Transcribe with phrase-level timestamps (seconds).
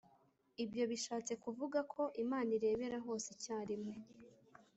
[0.63, 3.95] Ibyo bishatse kuvuga ko imana irebera hose icyarimwe